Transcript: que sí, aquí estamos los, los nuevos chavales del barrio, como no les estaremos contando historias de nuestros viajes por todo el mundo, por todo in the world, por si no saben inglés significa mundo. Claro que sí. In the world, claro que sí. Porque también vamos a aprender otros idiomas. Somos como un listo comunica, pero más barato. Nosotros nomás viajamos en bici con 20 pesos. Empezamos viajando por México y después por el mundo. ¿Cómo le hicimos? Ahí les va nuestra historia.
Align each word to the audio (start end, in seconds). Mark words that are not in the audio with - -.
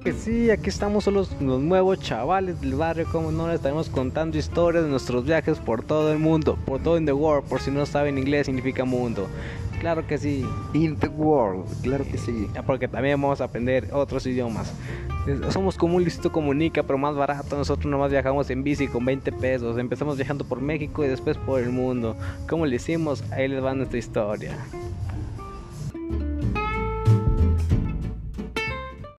que 0.00 0.12
sí, 0.12 0.50
aquí 0.50 0.70
estamos 0.70 1.06
los, 1.08 1.30
los 1.42 1.60
nuevos 1.60 2.00
chavales 2.00 2.60
del 2.60 2.74
barrio, 2.74 3.06
como 3.12 3.30
no 3.30 3.46
les 3.46 3.56
estaremos 3.56 3.90
contando 3.90 4.38
historias 4.38 4.84
de 4.84 4.90
nuestros 4.90 5.24
viajes 5.24 5.58
por 5.58 5.82
todo 5.82 6.12
el 6.12 6.18
mundo, 6.18 6.58
por 6.64 6.82
todo 6.82 6.96
in 6.96 7.04
the 7.04 7.12
world, 7.12 7.46
por 7.46 7.60
si 7.60 7.70
no 7.70 7.84
saben 7.84 8.16
inglés 8.16 8.46
significa 8.46 8.84
mundo. 8.84 9.28
Claro 9.78 10.06
que 10.06 10.18
sí. 10.18 10.44
In 10.74 10.96
the 10.96 11.08
world, 11.08 11.64
claro 11.82 12.04
que 12.04 12.18
sí. 12.18 12.48
Porque 12.66 12.86
también 12.86 13.20
vamos 13.20 13.40
a 13.40 13.44
aprender 13.44 13.88
otros 13.92 14.26
idiomas. 14.26 14.72
Somos 15.48 15.76
como 15.78 15.96
un 15.96 16.04
listo 16.04 16.30
comunica, 16.30 16.82
pero 16.82 16.98
más 16.98 17.14
barato. 17.14 17.56
Nosotros 17.56 17.86
nomás 17.86 18.10
viajamos 18.10 18.50
en 18.50 18.62
bici 18.62 18.88
con 18.88 19.06
20 19.06 19.32
pesos. 19.32 19.78
Empezamos 19.78 20.16
viajando 20.16 20.44
por 20.44 20.60
México 20.60 21.02
y 21.02 21.08
después 21.08 21.38
por 21.38 21.60
el 21.60 21.70
mundo. 21.70 22.14
¿Cómo 22.46 22.66
le 22.66 22.76
hicimos? 22.76 23.24
Ahí 23.32 23.48
les 23.48 23.64
va 23.64 23.74
nuestra 23.74 23.98
historia. 23.98 24.54